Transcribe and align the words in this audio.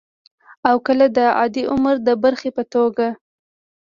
او 0.69 0.75
کله 0.87 1.05
د 1.17 1.19
عادي 1.37 1.63
عمر 1.71 1.95
د 2.07 2.09
برخې 2.23 2.49
په 2.57 2.63
توګه 2.73 3.07